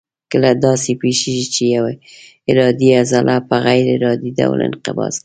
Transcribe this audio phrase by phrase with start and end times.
[0.31, 1.91] کله داسې پېښېږي چې یوه
[2.51, 5.19] ارادي عضله په غیر ارادي ډول انقباض کوي.